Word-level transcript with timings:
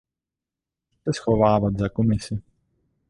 Proč 1.03 1.15
se 1.15 1.19
schovávat 1.21 1.73
za 1.77 1.89
Komisi? 1.89 2.41